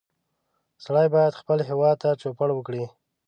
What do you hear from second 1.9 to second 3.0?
ته چوپړ وکړي